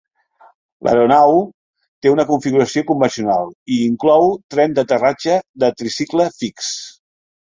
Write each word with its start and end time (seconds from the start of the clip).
L'aeronau 0.85 1.33
té 2.05 2.13
una 2.13 2.23
configuració 2.31 2.83
convencional 2.91 3.51
i 3.51 3.77
hi 3.81 3.85
inclou 3.89 4.25
tren 4.55 4.73
d'aterratge 4.79 5.37
de 5.65 5.71
tricicle 5.83 6.27
fix. 6.39 6.71